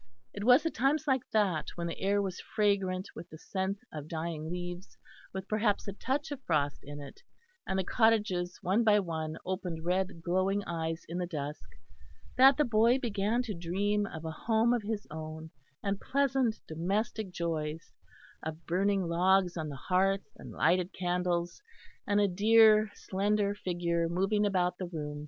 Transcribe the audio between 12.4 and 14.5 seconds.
the boy began to dream of a